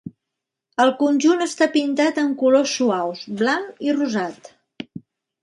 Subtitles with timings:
[0.85, 4.53] El conjunt està pintat amb colors suaus -blanc i rosat-.